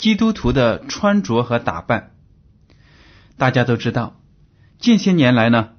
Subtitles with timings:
[0.00, 2.12] 基督徒的穿着和打扮。
[3.36, 4.18] 大家都知道，
[4.78, 5.72] 近些年来呢，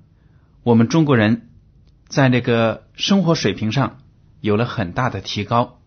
[0.61, 1.49] 我们中国人
[2.07, 3.97] 在那个生活水平上
[4.39, 5.81] 有了很大的提高，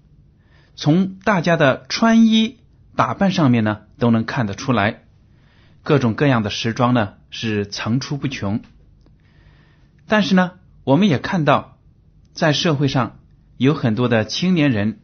[0.74, 2.58] 从大家的穿衣
[2.96, 5.04] 打扮上面呢都能看得出来，
[5.84, 8.62] 各种各样的时装呢是层出不穷。
[10.08, 11.78] 但是呢，我们也看到
[12.32, 13.18] 在社会上。
[13.56, 14.98] 有很多的青年人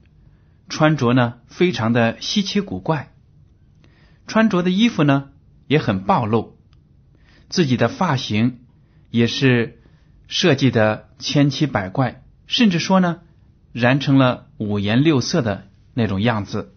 [0.68, 3.12] 穿着呢，非常的稀奇古怪，
[4.30, 5.30] 穿着的衣服呢
[5.66, 6.56] 也很暴露，
[7.48, 8.60] 自己的发型
[9.10, 9.82] 也是
[10.28, 13.22] 设计的千奇百怪，甚至说呢
[13.72, 16.76] 染成了五颜六色的那种样子。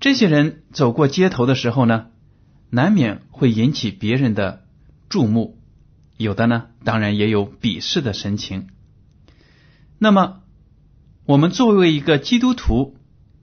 [0.00, 2.06] 这些人走过街头的时候呢，
[2.70, 4.64] 难免会引起别人的
[5.10, 5.58] 注目，
[6.16, 8.68] 有的呢当然也有鄙视的神情。
[9.98, 10.40] 那么，
[11.26, 12.96] 我们作为一个基督徒，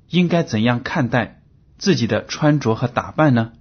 [0.09, 1.34] 应该怎样看待
[1.77, 3.53] 自己的穿着和打扮呢？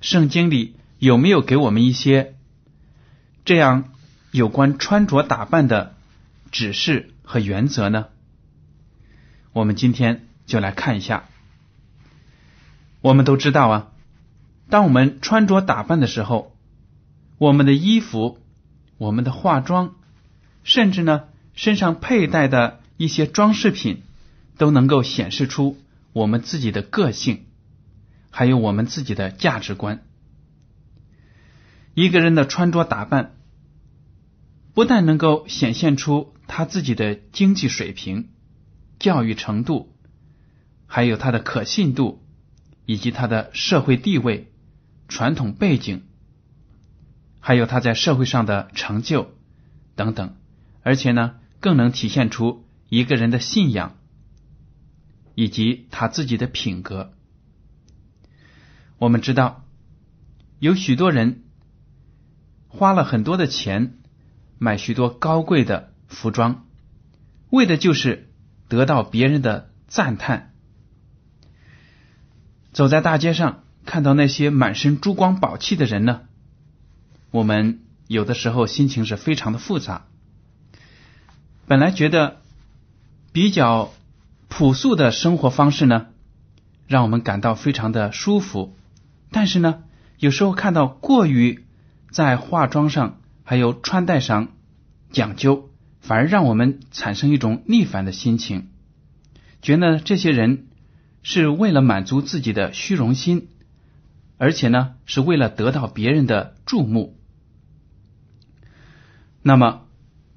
[0.00, 2.34] 圣经里有没有给我们一些
[3.44, 3.90] 这样
[4.30, 5.94] 有关穿着打扮的
[6.50, 8.06] 指示和原则呢？
[9.52, 11.24] 我们今天就来看一下。
[13.00, 13.88] 我们都知道啊，
[14.68, 16.56] 当我们穿着打扮的时候，
[17.38, 18.38] 我们的衣服、
[18.98, 19.94] 我们的化妆，
[20.64, 21.24] 甚至呢。
[21.54, 24.04] 身上佩戴的一些装饰品，
[24.58, 25.76] 都能够显示出
[26.12, 27.46] 我们自己的个性，
[28.30, 30.04] 还有我们自己的价值观。
[31.94, 33.36] 一个人的穿着打扮，
[34.74, 38.30] 不但能够显现出他自己的经济水平、
[38.98, 39.94] 教育程度，
[40.86, 42.24] 还有他的可信度，
[42.86, 44.52] 以及他的社会地位、
[45.08, 46.02] 传统背景，
[47.40, 49.32] 还有他在社会上的成就
[49.94, 50.36] 等等，
[50.82, 51.36] 而且呢。
[51.60, 53.97] 更能体现出一个人的信仰，
[55.38, 57.12] 以及他自己的品格。
[58.98, 59.64] 我们知道，
[60.58, 61.44] 有许多人
[62.66, 63.98] 花了很多的钱
[64.58, 66.66] 买许多高贵的服装，
[67.50, 68.32] 为的就是
[68.66, 70.52] 得到别人的赞叹。
[72.72, 76.22] 走在大街上，看到那些满身珠光宝气的人呢，
[77.30, 80.06] 我们有的时候心情是非常的复杂。
[81.68, 82.42] 本来觉得
[83.30, 83.92] 比较
[84.48, 86.06] 朴素的生活方式呢，
[86.86, 88.74] 让我们感到非常的舒服。
[89.30, 89.84] 但是呢，
[90.18, 91.64] 有时候看到过于
[92.10, 94.48] 在化妆上还有穿戴上
[95.10, 95.68] 讲究，
[96.00, 98.68] 反而让我们产生一种逆反的心情，
[99.62, 100.66] 觉得这些人
[101.22, 103.48] 是为了满足自己的虚荣心，
[104.38, 107.16] 而且呢是为了得到别人的注目。
[109.42, 109.82] 那么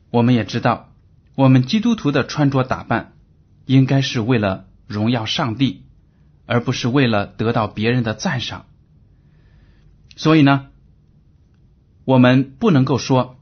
[0.09, 0.89] 我们也知道。
[1.33, 3.13] 我们基督徒的穿着打扮，
[3.65, 5.85] 应该是为了荣耀上帝，
[6.45, 8.65] 而不是为了得到别人的赞赏。
[10.15, 10.67] 所以呢，
[12.05, 13.39] 我们不能够说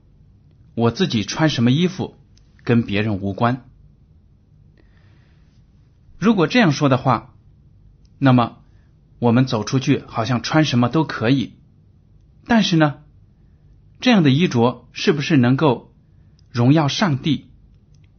[0.75, 2.17] 我自己穿什么衣服
[2.63, 3.65] 跟别人无关。
[6.17, 7.33] 如果这样说的话，
[8.17, 8.57] 那么
[9.19, 11.53] 我们走出去好像穿什么都可以。
[12.45, 12.99] 但是呢，
[13.99, 15.93] 这样的衣着是不是能够
[16.51, 17.48] 荣耀上帝？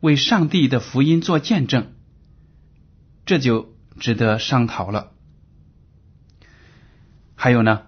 [0.00, 1.93] 为上帝的福音做见证，
[3.26, 5.12] 这就值得商讨了。
[7.35, 7.82] 还有呢，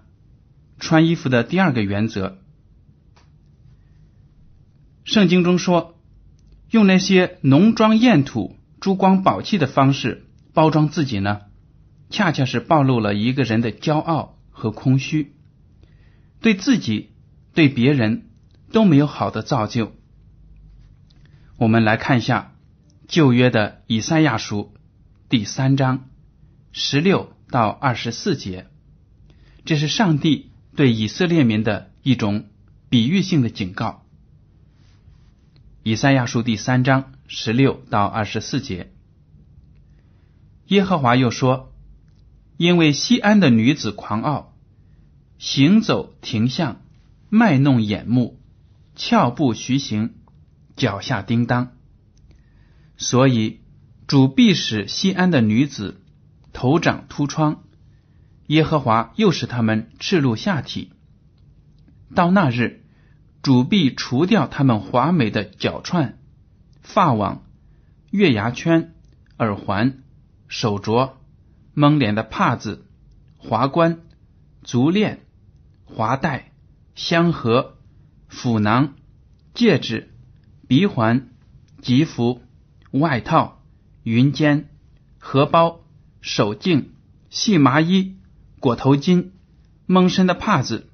[0.79, 2.37] 穿衣服的第二个原则，
[5.03, 5.99] 圣经中说，
[6.69, 11.41] 用那些浓妆艳吐、珠光宝气的方式包装自己呢，
[12.09, 15.35] 恰恰是暴露了一个人的骄傲和空虚，
[16.41, 17.11] 对自己、
[17.53, 18.29] 对别人
[18.71, 19.95] 都没有好的造就。
[21.63, 22.51] 我们来看一下
[23.07, 24.73] 旧约的以赛亚书
[25.29, 26.09] 第三章
[26.73, 28.67] 十六到二十四节，
[29.63, 32.49] 这是上帝对以色列民的一种
[32.89, 34.03] 比喻性的警告。
[35.83, 38.91] 以赛亚书第三章十六到二十四节，
[40.67, 41.71] 耶和华又说
[42.57, 44.53] ：“因为西安的女子狂傲，
[45.37, 46.81] 行走停向，
[47.29, 48.37] 卖弄眼目，
[48.97, 50.15] 俏步徐行。”
[50.75, 51.73] 脚下叮当，
[52.97, 53.61] 所以
[54.07, 56.01] 主必使西安的女子
[56.51, 57.63] 头长秃疮，
[58.47, 60.91] 耶和华又使他们赤露下体。
[62.15, 62.83] 到那日，
[63.41, 66.19] 主必除掉他们华美的脚串、
[66.81, 67.43] 发网、
[68.11, 68.93] 月牙圈、
[69.37, 70.03] 耳环、
[70.47, 71.13] 手镯、
[71.73, 72.85] 蒙脸的帕子、
[73.37, 74.01] 华冠、
[74.63, 75.25] 足链、
[75.85, 76.51] 华带、
[76.95, 77.77] 香盒、
[78.27, 78.95] 斧囊、
[79.53, 80.12] 戒指。
[80.73, 81.29] 鼻环、
[81.83, 82.41] 吉服、
[82.89, 83.61] 外套、
[84.01, 84.69] 云肩、
[85.19, 85.81] 荷包、
[86.19, 86.93] 手镜、
[87.29, 88.15] 细麻衣、
[88.59, 89.29] 裹头巾、
[89.85, 90.89] 蒙身的帕子，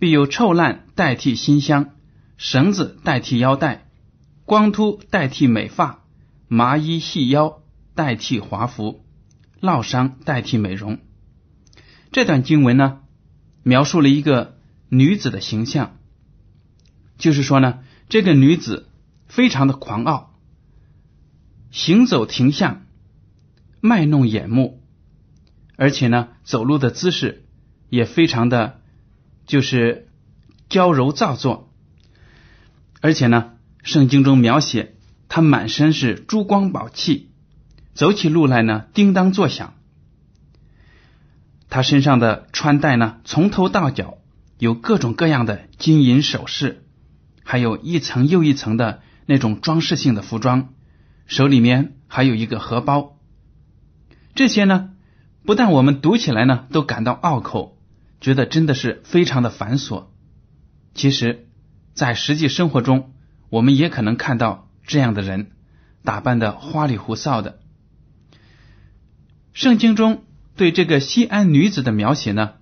[0.00, 1.90] 必有臭烂代替新香，
[2.36, 3.86] 绳子代替腰带，
[4.44, 6.02] 光秃代替美发，
[6.48, 7.62] 麻衣细腰
[7.94, 9.04] 代替华服，
[9.60, 10.98] 烙伤代替美容。
[12.10, 12.98] 这段经文呢，
[13.62, 14.58] 描述了一个
[14.88, 15.98] 女子的形象，
[17.16, 17.78] 就是说呢。
[18.12, 18.90] 这个女子
[19.26, 20.34] 非常的狂傲，
[21.70, 22.82] 行走停向，
[23.80, 24.82] 卖弄眼目，
[25.76, 27.46] 而且呢，走路的姿势
[27.88, 28.82] 也非常的，
[29.46, 30.10] 就是
[30.68, 31.72] 娇柔造作，
[33.00, 34.94] 而且呢，圣经中描写
[35.30, 37.30] 她满身是珠光宝气，
[37.94, 39.72] 走起路来呢，叮当作响。
[41.70, 44.18] 她身上的穿戴呢，从头到脚
[44.58, 46.84] 有各种各样的金银首饰。
[47.44, 50.74] 还有一层又一层的那种装饰性的服装，
[51.26, 53.18] 手里面还有一个荷包。
[54.34, 54.90] 这些呢，
[55.44, 57.78] 不但我们读起来呢都感到拗口，
[58.20, 60.06] 觉得真的是非常的繁琐。
[60.94, 61.48] 其实，
[61.94, 63.12] 在实际生活中，
[63.50, 65.52] 我们也可能看到这样的人，
[66.02, 67.60] 打扮的花里胡哨的。
[69.52, 70.24] 圣经中
[70.56, 72.54] 对这个西安女子的描写呢，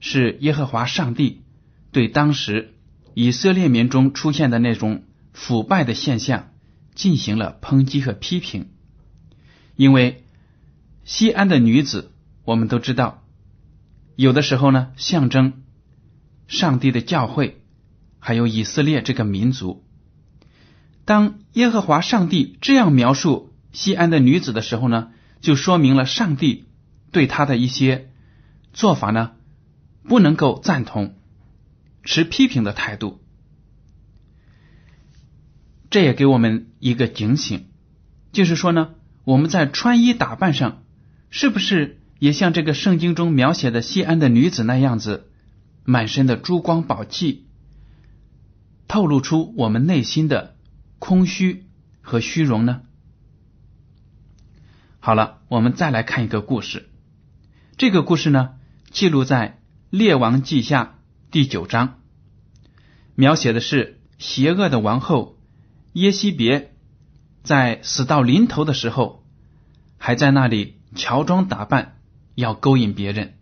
[0.00, 1.44] 是耶和华上帝
[1.92, 2.72] 对当时。
[3.18, 6.50] 以色列民中出现的那种腐败的现象
[6.94, 8.68] 进行了抨击和批评，
[9.74, 10.22] 因为
[11.04, 12.12] 西安的女子，
[12.44, 13.22] 我们都知道，
[14.16, 15.62] 有的时候呢象征
[16.46, 17.62] 上帝的教会，
[18.18, 19.82] 还有以色列这个民族。
[21.06, 25.08] 当耶和华上帝这样描述西安的女子的时候呢，
[25.40, 26.66] 就说明了上帝
[27.12, 28.10] 对他的一些
[28.74, 29.32] 做法呢
[30.06, 31.14] 不能够赞同。
[32.06, 33.20] 持批评的态度，
[35.90, 37.66] 这也给我们一个警醒，
[38.30, 38.94] 就是说呢，
[39.24, 40.84] 我们在穿衣打扮上，
[41.30, 45.32] 是不是也像这个圣经中描写的西安的女子那样子，
[45.84, 47.48] 满身的珠光宝气，
[48.86, 50.56] 透露出我们内心的
[51.00, 51.66] 空虚
[52.02, 52.82] 和虚荣呢？
[55.00, 56.88] 好了，我们再来看一个故事，
[57.76, 58.54] 这个故事呢，
[58.92, 59.58] 记录在
[59.98, 60.84] 《列王记下》。
[61.28, 61.95] 第九章
[63.16, 65.38] 描写的是邪恶的王后
[65.94, 66.74] 耶西别
[67.42, 69.24] 在死到临头的时候，
[69.96, 71.96] 还在那里乔装打扮，
[72.34, 73.38] 要勾引别人。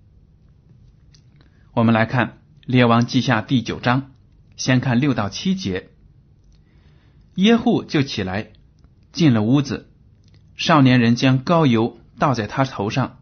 [1.73, 2.26] 我们来看
[2.66, 4.12] 《列王记下》第九章，
[4.57, 5.90] 先看六到七节。
[7.35, 8.52] 耶户就起来
[9.11, 9.90] 进了屋子，
[10.54, 13.19] 少年人将膏油倒在他头上，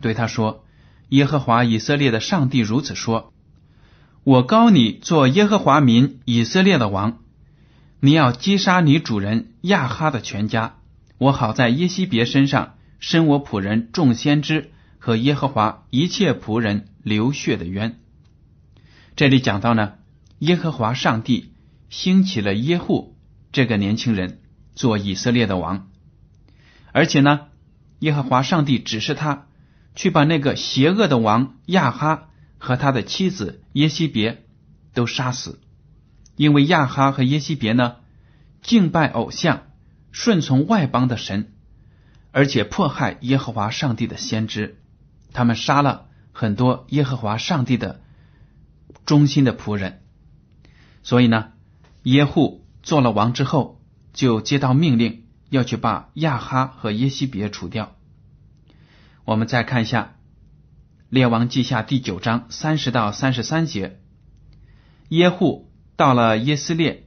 [0.00, 0.64] 对他说
[1.10, 3.32] ：“耶和华以色列的上帝如此说。”
[4.24, 7.18] 我告你做耶和华民以色列的王，
[8.00, 10.76] 你要击杀你主人亚哈的全家，
[11.18, 18.00] 我好在耶西别身上伸我仆人众先知和耶和华一切仆人流血的冤。
[19.14, 19.92] 这里讲到呢，
[20.38, 21.52] 耶和华上帝
[21.90, 23.18] 兴起了耶户
[23.52, 24.40] 这个年轻人
[24.74, 25.90] 做以色列的王，
[26.92, 27.48] 而且呢，
[27.98, 29.48] 耶和华上帝指示他
[29.94, 32.28] 去把那个邪恶的王亚哈。
[32.64, 34.42] 和他的妻子耶西别
[34.94, 35.60] 都杀死，
[36.34, 37.96] 因为亚哈和耶西别呢
[38.62, 39.64] 敬拜偶像，
[40.12, 41.52] 顺从外邦的神，
[42.32, 44.80] 而且迫害耶和华上帝的先知。
[45.34, 48.00] 他们杀了很多耶和华上帝的
[49.04, 50.00] 忠心的仆人。
[51.02, 51.52] 所以呢，
[52.04, 53.78] 耶户做了王之后，
[54.14, 57.94] 就接到命令，要去把亚哈和耶西别除掉。
[59.26, 60.14] 我们再看一下
[61.14, 64.00] 《列王记下》第九章三十到三十三节，
[65.10, 67.06] 耶户到了耶斯列，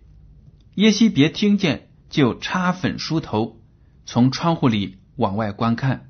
[0.75, 3.59] 耶西别听见，就插粉梳头，
[4.05, 6.09] 从窗户里往外观看。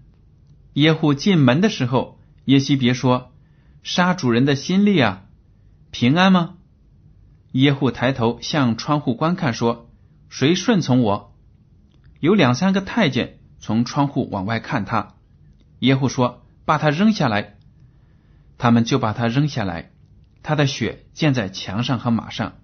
[0.74, 3.32] 耶户进门的时候，耶西别说
[3.82, 5.24] ：“杀主人的心力啊，
[5.90, 6.58] 平安吗？”
[7.54, 9.90] 耶户抬头向窗户观看，说
[10.30, 11.36] ：“谁顺从我？”
[12.22, 15.16] 有两三个太监从窗户往外看他。
[15.80, 17.56] 耶户说：“把他扔下来。”
[18.58, 19.92] 他们就把他扔下来，
[20.44, 22.56] 他的血溅在墙上和马上，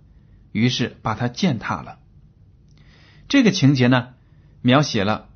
[0.51, 2.00] 于是把他践踏了。
[3.27, 4.09] 这个情节呢，
[4.62, 5.29] 描写了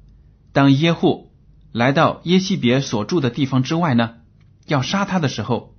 [0.52, 1.32] 当耶户
[1.72, 4.16] 来到耶西别所住的地方之外呢，
[4.66, 5.76] 要杀他的时候，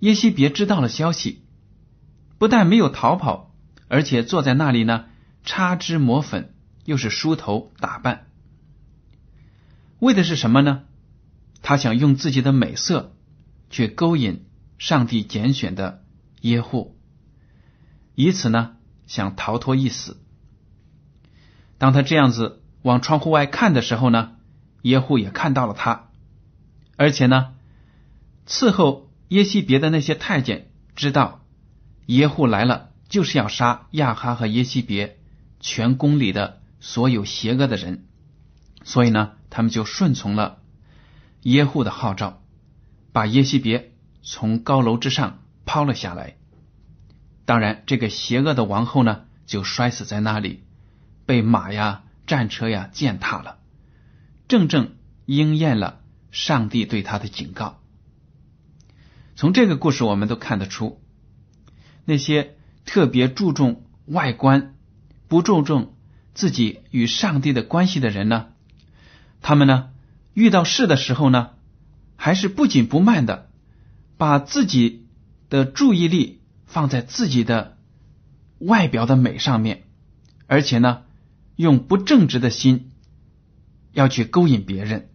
[0.00, 1.44] 耶西别知道了消息。
[2.38, 3.52] 不但没有逃跑，
[3.88, 5.06] 而且坐在那里呢，
[5.44, 6.54] 擦脂抹粉，
[6.84, 8.26] 又是梳头打扮，
[9.98, 10.84] 为的是什么呢？
[11.62, 13.16] 他想用自己的美色
[13.70, 14.46] 去勾引
[14.78, 16.04] 上帝拣选的
[16.40, 16.96] 耶户，
[18.14, 20.20] 以此呢想逃脱一死。
[21.78, 24.36] 当他这样子往窗户外看的时候呢，
[24.82, 26.10] 耶户也看到了他，
[26.96, 27.54] 而且呢，
[28.46, 31.44] 伺候耶西别的那些太监知道。
[32.06, 35.18] 耶户来了，就是要杀亚哈和耶西别
[35.60, 38.06] 全宫里的所有邪恶的人，
[38.82, 40.62] 所以呢，他们就顺从了
[41.42, 42.42] 耶户的号召，
[43.12, 46.36] 把耶西别从高楼之上抛了下来。
[47.44, 50.64] 当然，这个邪恶的王后呢，就摔死在那里，
[51.24, 53.58] 被马呀、战车呀践踏了，
[54.48, 56.00] 正正应验了
[56.30, 57.80] 上帝对他的警告。
[59.34, 61.00] 从这个故事，我们都看得出。
[62.04, 64.74] 那些特别注重外观、
[65.28, 65.94] 不注重
[66.34, 68.48] 自己与上帝的关系的人呢？
[69.40, 69.90] 他们呢，
[70.34, 71.50] 遇到事的时候呢，
[72.18, 73.48] 还是不紧不慢的，
[74.18, 75.06] 把自己
[75.48, 77.78] 的注意力放在自己的
[78.58, 79.84] 外表的美上面，
[80.48, 81.04] 而且呢，
[81.56, 82.90] 用不正直的心
[83.92, 85.08] 要去勾引别人，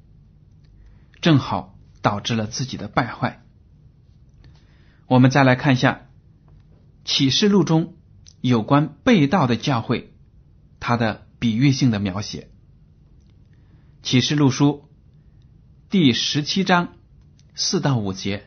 [1.21, 3.43] 正好导致了自己的败坏。
[5.07, 6.07] 我们再来看一下。
[7.05, 7.95] 启示录中
[8.39, 10.13] 有关被盗的教会，
[10.79, 12.49] 它的比喻性的描写。
[14.01, 14.87] 启示录书
[15.93, 16.95] 第十七章
[17.53, 18.45] 四到五节，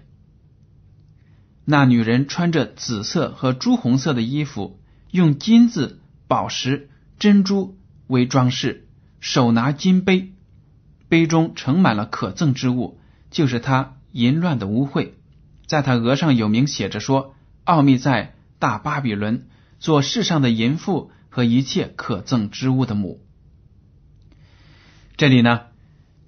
[1.65, 4.81] 那女人穿着紫色和朱红色的衣服，
[5.13, 8.89] 用金子、宝石、珍珠为装饰，
[9.21, 10.33] 手拿金杯，
[11.09, 12.99] 杯中盛满了可憎之物，
[13.31, 15.11] 就是她淫乱的污秽。
[15.69, 19.47] 在她额上有名写着说：“奥秘在。”大巴比伦
[19.79, 23.25] 做世上的淫妇和一切可憎之物的母。
[25.17, 25.67] 这里呢，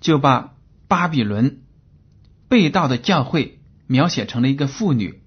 [0.00, 0.54] 就把
[0.88, 1.62] 巴比伦
[2.48, 5.22] 被盗的教会描写成了一个妇女，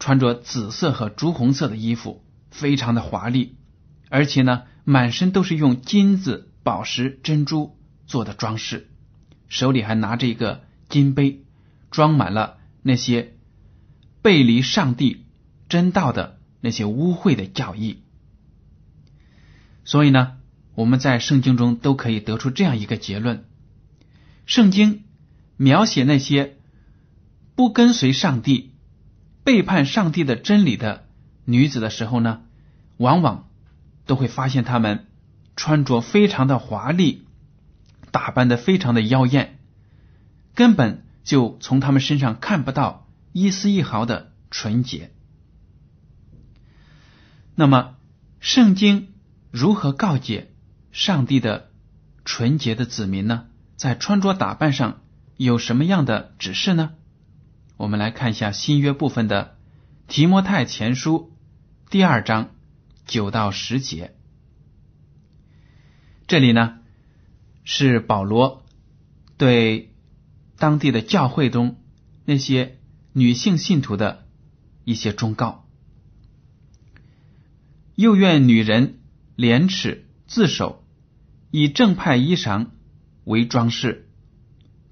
[0.00, 3.56] 穿着紫色和朱红色的衣服，非常的华丽，
[4.08, 7.76] 而且呢，满身都是用金子、宝石、珍珠
[8.06, 8.88] 做的装饰，
[9.48, 11.44] 手里还拿着一个金杯，
[11.90, 13.36] 装满了那些
[14.22, 15.22] 背离上帝。
[15.68, 17.96] 真道的那些污秽的教义，
[19.84, 20.34] 所以呢，
[20.76, 23.46] 我们在圣经中都可以得出这样一个结论：
[24.46, 25.04] 圣经
[25.56, 26.56] 描写那些
[27.54, 28.74] 不跟随上帝、
[29.44, 31.08] 背叛上帝的真理的
[31.44, 32.42] 女子的时候呢，
[32.96, 33.48] 往往
[34.06, 35.06] 都会发现她们
[35.56, 37.26] 穿着非常的华丽，
[38.12, 39.58] 打扮的非常的妖艳，
[40.54, 45.10] 根本就从她们身上看不到一丝一毫的纯洁。
[47.56, 47.96] 那么，
[48.38, 49.14] 圣经
[49.50, 50.54] 如何告诫
[50.92, 51.70] 上帝的
[52.24, 53.46] 纯洁的子民呢？
[53.76, 55.02] 在穿着打扮上
[55.36, 56.94] 有什么样的指示呢？
[57.76, 59.58] 我们来看一下新约部分的
[60.08, 61.32] 提摩太前书
[61.90, 62.54] 第二章
[63.04, 64.14] 九到十节。
[66.26, 66.78] 这里呢
[67.64, 68.64] 是保罗
[69.36, 69.94] 对
[70.58, 71.76] 当地的教会中
[72.24, 72.78] 那些
[73.12, 74.26] 女性信徒的
[74.84, 75.68] 一些忠告。
[77.94, 79.00] 又愿女人
[79.36, 80.82] 廉耻自守，
[81.50, 82.68] 以正派衣裳
[83.26, 84.08] 为装饰，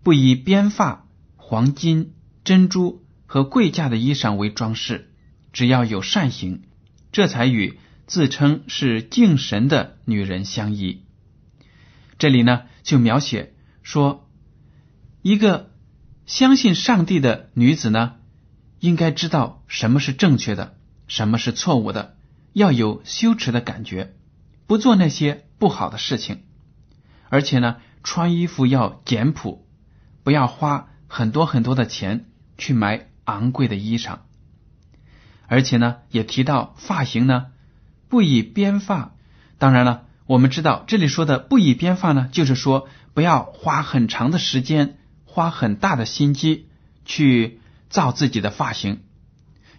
[0.03, 5.13] 不以编发、黄金、珍珠和贵价的衣裳为装饰。
[5.53, 6.65] 只要有善行，
[7.13, 11.05] 这才与自称是敬神的女人相依。
[12.19, 14.29] 这里呢，就描写说，
[15.23, 15.71] 一个
[16.27, 18.17] 相信上帝的女子呢，
[18.81, 20.77] 应该知道什么是正确的，
[21.07, 22.17] 什么是错误的，
[22.53, 24.17] 要有羞耻的感觉，
[24.67, 26.43] 不做那些不好的事情，
[27.29, 29.67] 而且呢，穿衣服要简朴，
[30.23, 34.19] 不要花很多很多的钱去买昂贵的衣裳，
[35.49, 37.47] 而且呢，也提到发型呢，
[38.09, 39.17] 不以编发。
[39.59, 44.99] 当然了，我们知道这里说的不以编发呢，就是说不要花很长的时间。
[45.27, 46.69] 花很大的心机
[47.05, 49.03] 去造自己的发型，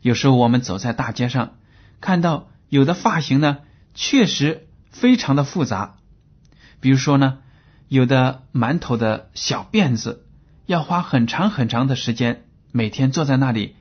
[0.01, 1.53] 有时候我们走在大街上，
[2.01, 3.60] 看到有的发型呢，
[3.94, 5.96] 确实非常的复杂。
[6.82, 7.38] 比如说呢，
[7.88, 10.25] 有的馒头的小辫子，
[10.65, 13.75] 要花很长很长的时间，每天坐在那里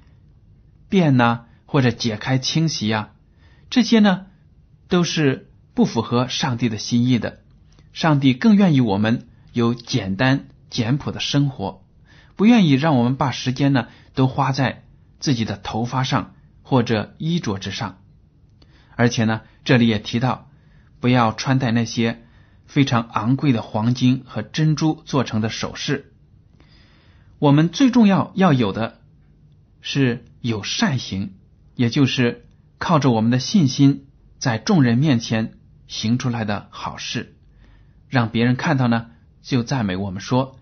[0.90, 3.10] 辫呐，或者解开清洗呀，
[3.70, 4.26] 这些呢
[4.88, 7.40] 都是不符合上帝的心意的。
[7.92, 10.46] 上帝更愿意我们有简单。
[10.70, 11.84] 简朴的生活，
[12.34, 14.82] 不愿意让我们把时间呢都花在
[15.20, 18.00] 自己的头发上或者衣着之上，
[18.96, 20.50] 而且呢，这里也提到
[20.98, 22.23] 不要穿戴那些
[22.66, 26.12] 非常昂贵的黄金和珍珠做成的首饰。
[27.38, 29.00] 我们最重要要有的
[29.80, 31.34] 是有善行，
[31.74, 32.46] 也就是
[32.78, 34.06] 靠着我们的信心，
[34.38, 37.36] 在众人面前行出来的好事，
[38.08, 39.10] 让别人看到呢，
[39.42, 40.58] 就赞美我们说。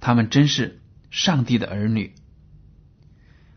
[0.00, 2.14] 他们真是上帝的儿女。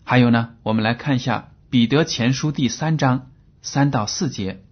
[0.03, 4.63] 还有呢，我们来看一下《彼得前书》第三章三到四节：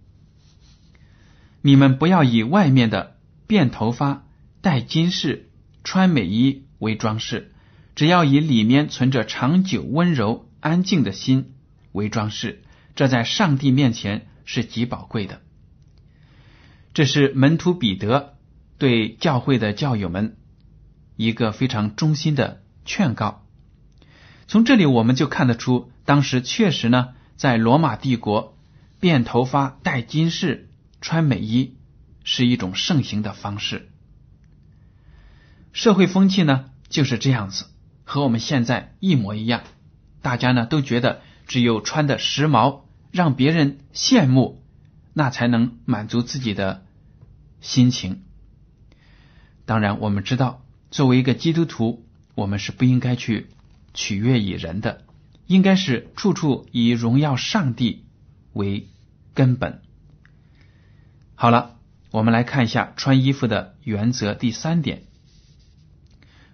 [1.66, 3.16] 你们不要以外面的
[3.48, 4.24] 辫头发、
[4.60, 5.50] 戴金饰、
[5.82, 7.52] 穿美衣为装饰，
[7.96, 11.54] 只要以里面存着长久温柔安静的心
[11.90, 12.62] 为装饰。
[12.94, 15.42] 这在上帝面前是极宝贵的。
[16.94, 18.36] 这是门徒彼得
[18.78, 20.36] 对教会的教友们。
[21.16, 23.44] 一个非常衷心的劝告。
[24.46, 28.56] 从这里我们就看得出，当时确实呢，在罗马帝国，
[29.00, 30.68] 变头发、戴金饰、
[31.00, 31.76] 穿美衣
[32.24, 33.90] 是一种盛行的方式。
[35.72, 37.66] 社会风气呢就是这样子，
[38.04, 39.62] 和我们现在一模一样。
[40.22, 42.80] 大家呢都觉得，只有穿的时髦，
[43.12, 44.62] 让别人羡慕，
[45.12, 46.84] 那才能满足自己的
[47.60, 48.22] 心情。
[49.64, 50.62] 当然，我们知道。
[50.90, 52.06] 作为一个基督徒，
[52.36, 53.48] 我们是不应该去
[53.92, 55.04] 取悦于人的，
[55.46, 58.06] 应该是处处以荣耀上帝
[58.52, 58.88] 为
[59.34, 59.82] 根本。
[61.38, 61.76] 好了，
[62.12, 65.02] 我们来看一下穿衣服的原则第三点：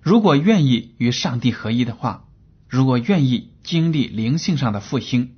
[0.00, 2.24] 如果愿意与上帝合一的话，
[2.68, 5.36] 如果愿意经历灵性上的复兴，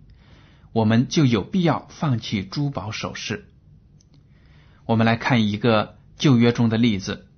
[0.72, 3.50] 我们就有必要放弃珠宝首饰。
[4.86, 7.28] 我们来看一个旧约中的例子。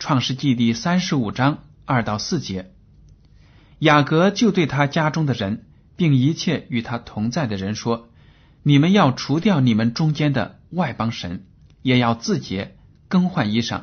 [0.00, 2.72] 创世纪第三十五章二到四节，
[3.78, 8.08] 雅各就对他家中的人，并一切与他同在的人说
[8.64, 11.46] ：“你们要除掉你们中间的外邦神，
[11.82, 12.76] 也要自洁，
[13.08, 13.82] 更换衣裳。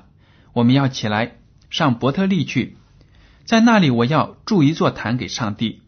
[0.53, 1.37] 我们要起来
[1.69, 2.77] 上伯特利去，
[3.45, 5.81] 在那里我要筑一座坛给上帝，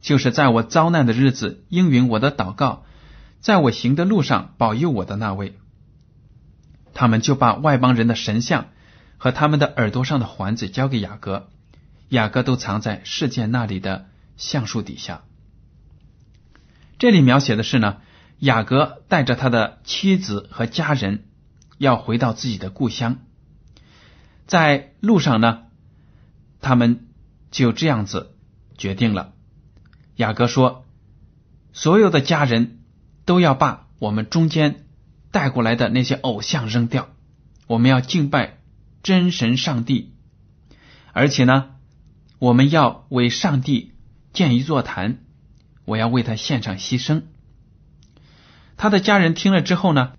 [0.00, 2.84] 就是在我遭难的日子应允我的祷告，
[3.40, 5.56] 在我行的路上保佑我的那位。”
[6.92, 8.66] 他们就把外邦人的神像。
[9.22, 11.50] 和他们的耳朵上的环子交给雅各，
[12.08, 14.06] 雅各都藏在事件那里的
[14.38, 15.24] 橡树底下。
[16.98, 17.98] 这里描写的是呢，
[18.40, 21.24] 雅各带着他的妻子和家人
[21.78, 23.18] 要回到自己的故乡，
[24.46, 25.62] 在路上呢，
[26.60, 27.06] 他们
[27.50, 28.34] 就这样子
[28.76, 29.32] 决定了。
[30.16, 30.84] 雅各说
[31.72, 32.80] ：“所有的家人
[33.24, 34.84] 都要把我们中间
[35.30, 37.08] 带过来的那些偶像扔掉，
[37.66, 38.56] 我们要敬拜。”
[39.02, 40.12] 真神上帝，
[41.14, 41.70] 而且呢，
[42.38, 43.94] 我们要为上帝
[44.34, 45.20] 建一座坛，
[45.86, 47.22] 我要为他献上牺牲。
[48.80, 50.12] 他的家人听了之后呢，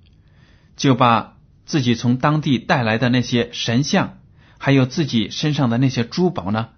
[0.78, 4.20] 就把自己从当地带来的那些神像，
[4.60, 6.70] 还有自己身上的那些珠宝呢、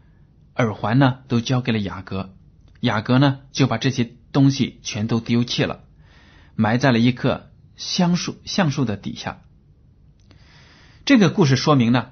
[0.55, 2.33] 耳环呢，都交给了雅各。
[2.79, 5.81] 雅各呢，就把这些东西全都丢弃了，
[6.55, 9.41] 埋在了一棵橡树橡树的底下。
[11.03, 12.11] 这个故事说明呢，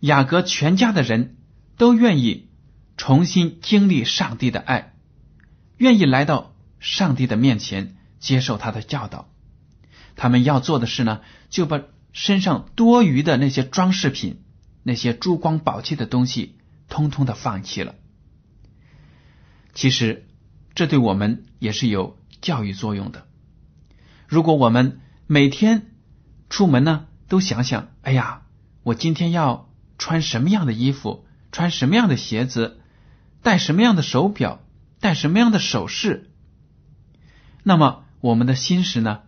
[0.00, 1.38] 雅各全家的人
[1.78, 2.50] 都愿意
[2.98, 4.92] 重新经历上帝的爱，
[5.78, 9.28] 愿意来到上帝的面前接受他的教导。
[10.14, 14.42] 他们要做的是呢，就把身上多余的那些装饰品、
[14.82, 16.56] 那些珠光宝气的东西，
[16.88, 17.94] 通通的放弃了。
[19.74, 20.26] 其实，
[20.74, 23.26] 这对我们也是有教育作用的。
[24.26, 25.92] 如果我们每天
[26.48, 28.42] 出门呢，都想想，哎呀，
[28.82, 32.80] 我今天要穿什么样的衣服，穿什么样的鞋子，
[33.42, 34.64] 戴什么样的手表，
[34.98, 36.30] 戴什么样的首饰，
[37.62, 39.20] 那么我们的心识呢，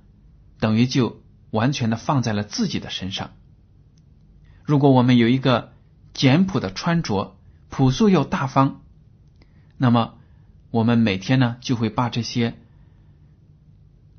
[0.58, 3.30] 等于就完全的放在了自己的身上。
[4.64, 5.72] 如果我们有一个
[6.14, 7.36] 简朴的穿着，
[7.70, 8.80] 朴素又大方，
[9.76, 10.14] 那么
[10.72, 12.58] 我们每天呢就会把这些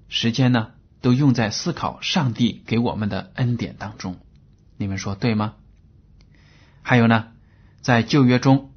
[0.08, 4.16] 时间呢都用在思考上帝给我们的恩典当中。
[4.78, 5.56] 你们说对吗？
[6.82, 7.34] 还有呢，
[7.82, 8.72] 在旧约中，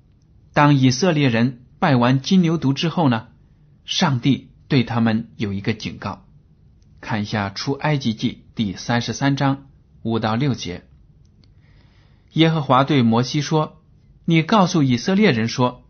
[0.53, 3.29] 当以色列人拜完金牛犊之后呢，
[3.85, 6.25] 上帝对他们有一个警告。
[7.03, 9.67] 看一下《出埃及记》第三十三章
[10.01, 10.85] 五到六节。
[12.33, 13.83] 耶和华对摩西说
[14.25, 15.85] ：“你告诉以色列人说，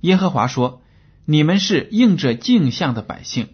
[0.00, 0.82] 耶和华说，
[1.26, 3.50] 你们是应着镜像的百姓。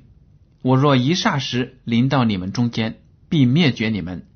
[0.62, 4.26] 我若一霎时临到你们中间，必灭绝你们。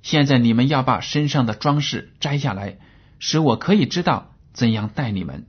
[0.00, 2.78] 现在你们要把身上的装饰摘下来，
[3.18, 5.46] 使我可以知道怎样待你们。”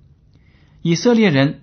[0.84, 1.62] 以色列人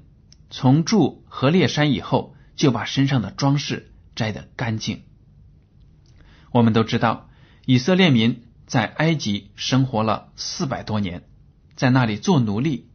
[0.49, 5.05] 从住何烈山以后，就把身上的装饰摘得干净。
[6.51, 7.31] 我们都知道，
[7.64, 8.42] 以色列民。
[8.66, 11.23] 在埃及生活了四百多年，
[11.77, 12.88] 在那里做奴隶。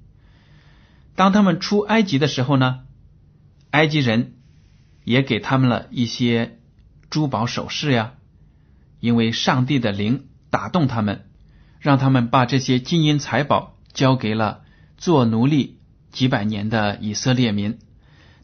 [1.15, 2.82] 当他们出埃及的时候呢，
[3.69, 4.34] 埃及人
[5.06, 6.60] 也给他们了一些
[7.10, 8.15] 珠宝首饰呀。
[9.00, 11.30] 因为上帝的灵打动他们，
[11.80, 14.63] 让他们把这些金银财宝交给了
[14.97, 15.80] 做奴隶
[16.12, 17.80] 几百年的以色列民。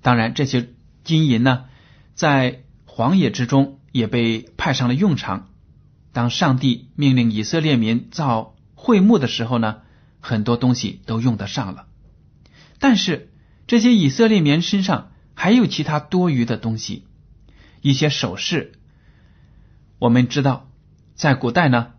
[0.02, 0.70] 当然，这些
[1.08, 1.65] 金银呢，
[2.15, 5.50] 在荒野之中也被派上了用场。
[6.12, 9.78] 当上帝命令以色列民造会幕的时候呢，
[10.20, 11.88] 很多东西都用得上了。
[12.78, 13.32] 但是
[13.67, 17.06] 这些以色列民身上还有其他多余的东西，
[17.82, 18.74] 一些首饰。
[20.00, 20.70] 我们知道，
[21.15, 21.93] 在古代呢，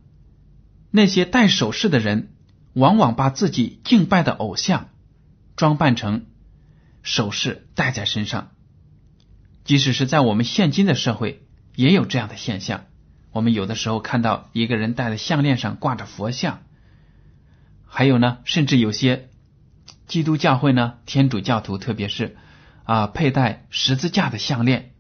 [0.91, 2.35] 那些戴首饰的人
[2.75, 4.91] 往往把自己敬拜的偶像
[5.57, 6.27] 装扮成
[7.03, 8.51] 首饰戴在身上。
[9.69, 11.43] 即使是在我们现今的社会，
[11.77, 12.87] 也有这样的现象。
[13.33, 16.63] 我们有的时候看到一个人戴的项链上挂着佛像，
[17.85, 19.29] 还有呢，甚至有些
[20.07, 22.39] 基督教会呢，天主教徒特别是
[22.85, 24.95] 啊，佩戴十字架的项链。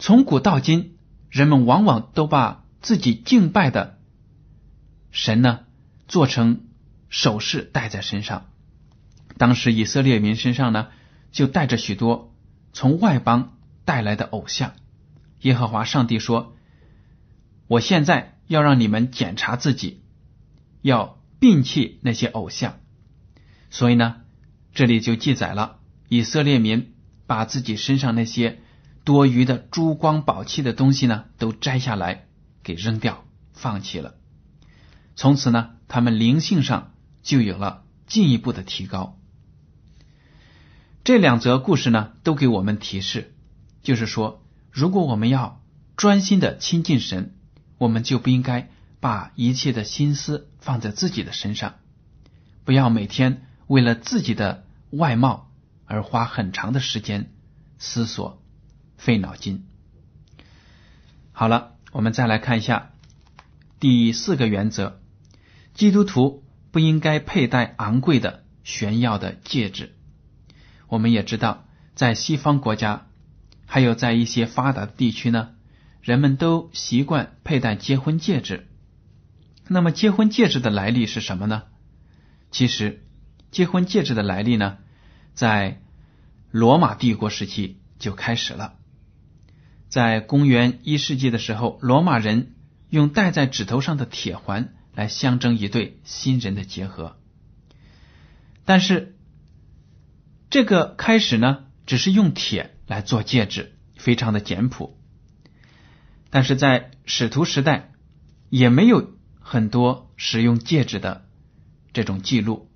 [0.00, 0.96] 从古到今，
[1.30, 4.00] 人们往往都把自己敬拜的
[5.12, 5.60] 神呢
[6.08, 6.62] 做成
[7.08, 8.48] 首饰戴在身上。
[9.38, 10.88] 当时以色列民身上呢，
[11.30, 12.34] 就带着许多
[12.76, 14.74] 从外邦带来的偶像。
[15.40, 16.52] 耶和华上帝说。
[17.68, 20.02] 我现在要让你们检查自己，
[20.82, 22.78] 要摒弃那些偶像。
[23.70, 24.16] 所以呢，
[24.74, 25.78] 这里就记载了
[26.10, 26.94] 以色列民
[27.26, 28.60] 把自己身上那些
[29.04, 32.26] 多余的珠光宝气的东西呢，都摘下来
[32.62, 34.16] 给扔掉，放弃了。
[35.16, 39.18] 从此呢，他们灵性上就有了进一步的提高。
[41.06, 43.32] 这两则故事呢，都给我们提示，
[43.80, 44.42] 就是说，
[44.72, 45.62] 如果我们要
[45.96, 47.36] 专心的亲近神。
[47.78, 51.76] 我们就不应该把一切的心思放在自己的身上，
[52.64, 55.52] 不要每天为了自己的外貌
[55.84, 57.32] 而花很长的时间
[57.78, 58.42] 思索、
[58.96, 59.64] 费脑筋。
[61.30, 62.90] 好了，我们再来看一下
[63.78, 64.98] 第四个原则：
[65.72, 66.42] 基督徒
[66.72, 69.95] 不应该佩戴昂贵的、炫耀的戒指。
[70.88, 73.06] 我们也知道，在西方国家，
[73.66, 75.50] 还有在一些发达的地区呢。
[76.02, 78.68] 人们都习惯佩戴结婚戒指。
[79.66, 81.64] 那么，结婚戒指的来历是什么呢？
[82.52, 83.02] 其实，
[83.50, 84.78] 结婚戒指的来历呢，
[85.34, 85.82] 在
[86.52, 88.74] 罗马帝国时期就开始了。
[89.88, 92.54] 在公元一世纪的时候，罗马人
[92.88, 97.16] 用戴在指头上的铁环来象征一对新人的结合。
[98.64, 99.15] 但是，
[100.48, 104.98] 这个开始呢，只是用铁来做戒指，非常的简朴。
[106.30, 107.92] 但是在使徒时代，
[108.48, 111.26] 也没有很多使用戒指的
[111.92, 112.70] 这种记录。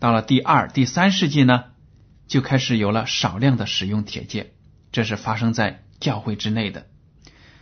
[0.00, 1.66] 到了第二、第三世纪呢，
[2.26, 4.54] 就开始有了少量的使用铁戒，
[4.90, 6.88] 这是发生在教会之内的。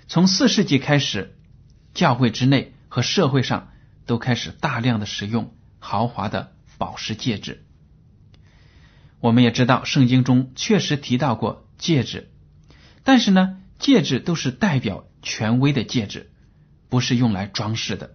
[0.09, 1.37] 从四世纪开始，
[1.92, 3.72] 教会之内和社会上
[4.07, 7.65] 都开始大量的使用豪华的宝石戒指。
[9.20, 12.31] 我们也知道，圣经中确实提到过戒指，
[13.05, 15.05] 但是呢，戒指都是代表。
[15.22, 16.31] 权威的戒指
[16.88, 18.14] 不是用来装饰的。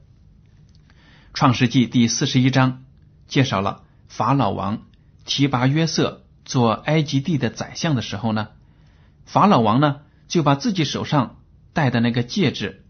[1.33, 2.85] 创世纪第四十一章
[3.27, 4.83] 介绍了法老王
[5.25, 8.47] 提拔约瑟做埃及地的宰相的时候呢，
[9.25, 11.41] 法老王呢就把自己手上
[11.73, 12.85] 戴的那个戒指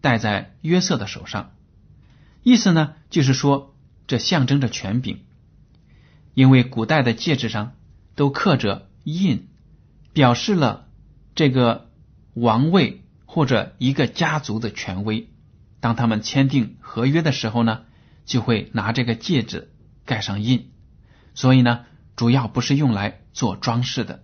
[0.00, 1.52] 戴在约瑟的手上，
[2.42, 3.74] 意思呢就是说
[4.06, 5.24] 这象征着权柄。
[6.34, 7.74] 因为古代的戒指上
[8.14, 9.48] 都刻着印，
[10.12, 10.88] 表示了
[11.34, 11.90] 这个
[12.34, 15.28] 王位或者一个家族的权威。
[15.80, 17.82] 当他们签订合约的时候呢，
[18.24, 19.72] 就会拿这个戒指
[20.04, 20.70] 盖上印。
[21.34, 24.22] 所以呢，主要不是用来做装饰的，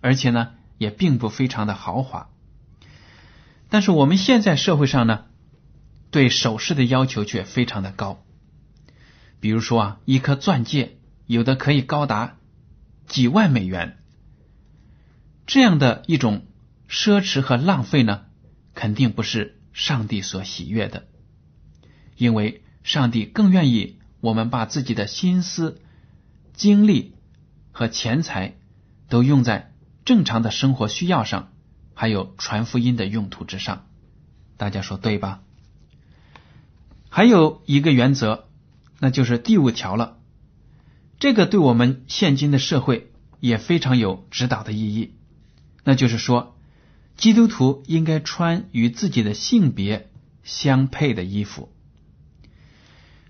[0.00, 2.28] 而且呢，也并不非常的豪华。
[3.68, 5.24] 但是我们现在社会上呢，
[6.10, 8.22] 对首饰的要求却非常的高。
[9.40, 10.98] 比如说啊，一颗钻戒
[11.32, 12.36] 有的可以高达
[13.06, 13.96] 几万美元，
[15.46, 16.44] 这样的一种
[16.90, 18.26] 奢侈和浪费呢，
[18.74, 21.06] 肯定不是上帝所喜悦的。
[22.16, 25.80] 因为上帝更愿意我们把自己的心思、
[26.52, 27.14] 精力
[27.70, 28.54] 和钱财
[29.08, 29.72] 都用在
[30.04, 31.48] 正常的生活需要上。
[31.94, 33.86] 还有传福音的用途之上，
[34.56, 35.42] 大家说对吧？
[37.08, 38.46] 还有一个原则，
[38.98, 40.18] 那就是第五条了。
[41.22, 45.14] 这个对我们现今的社会也非常有指导的意义。
[45.84, 46.56] 那就是说，
[47.16, 50.10] 基督徒应该穿与自己的性别
[50.42, 51.72] 相配的衣服。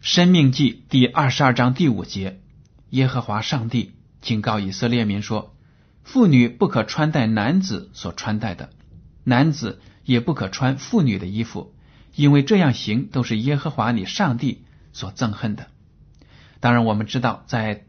[0.01, 2.41] 生命记第二十二章第五节，
[2.89, 5.55] 耶和华上帝警告以色列民说。
[6.03, 8.71] 妇女不可穿戴男子所穿戴的，
[9.23, 11.75] 男子也不可穿妇女的衣服，
[12.15, 15.67] 因为这样行都是耶和华你上帝所憎恨的。
[16.63, 17.87] 当然，我们知道在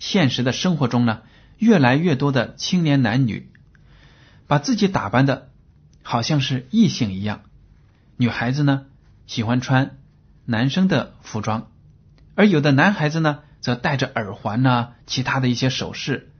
[0.00, 1.22] 现实的生活中呢，
[1.58, 3.52] 越来越多的青年男女
[4.48, 5.52] 把自己打扮的
[6.02, 7.42] 好像是异性一样。
[8.16, 8.86] 女孩子呢
[9.28, 9.98] 喜欢穿
[10.44, 11.70] 男生的服装，
[12.34, 16.32] 而有的男孩子呢则戴着耳环呐，其他的一些首饰。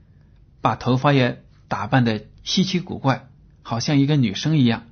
[0.59, 3.29] 把头发也打扮的稀奇古怪，
[3.61, 4.87] 好像一个女生一样。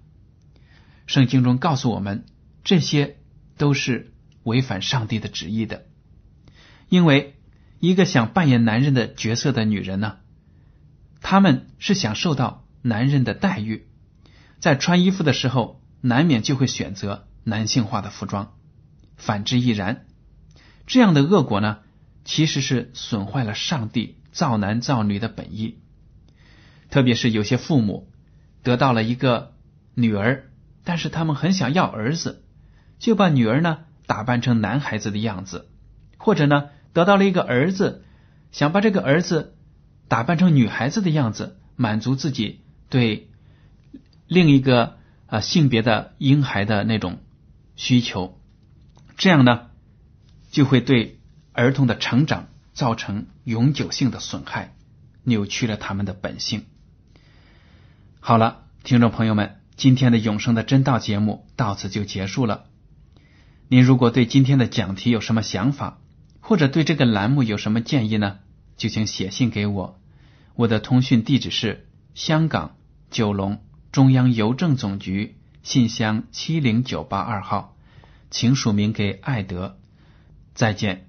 [1.07, 2.23] 圣经中告诉我们，
[2.63, 3.17] 这些
[3.57, 5.83] 都是违反上帝的旨意的。
[6.89, 7.35] 因为
[7.79, 10.17] 一个想扮演男人的角色的女人呢，
[11.21, 13.87] 他们是想受到男人的待遇，
[14.59, 18.53] 在穿衣服的时候，难免就会选择男性化的服装。
[19.17, 20.05] 反之亦然。
[20.85, 21.79] 这样的恶果呢，
[22.23, 24.17] 其实是损坏了上帝。
[24.35, 25.79] 造男造女的本意，
[26.89, 28.11] 特别是有些父母
[28.63, 29.53] 得到了一个
[29.93, 30.51] 女儿，
[30.83, 32.43] 但是他们很想要儿子，
[32.99, 35.69] 就把女儿呢打扮成男孩子的样子，
[36.17, 38.03] 或者呢得到了一个儿子，
[38.51, 39.55] 想把这个儿子
[40.07, 43.29] 打扮成女孩子的样子，满足自己对
[44.27, 44.97] 另一个
[45.27, 47.19] 啊性别的婴孩的那种
[47.75, 48.39] 需求，
[49.17, 49.67] 这样呢
[50.51, 51.19] 就会对
[51.53, 52.47] 儿童的成长。
[52.75, 54.75] 造成永久性的损害，
[55.23, 56.65] 扭曲了他们的本性。
[58.19, 62.65] 好了，听众朋友们，今天的永生的真道节目到此就结束了。
[63.69, 65.99] 您如果对今天的讲题有什么想法，
[66.47, 68.37] 或者对这个栏目有什么建议呢？
[68.77, 69.99] 就请写信给我。
[70.53, 72.77] 我的通讯地址是香港
[73.09, 77.75] 九龙中央邮政总局信箱七零九八二号，
[78.29, 79.79] 请署名给艾德。
[80.53, 81.04] 再见。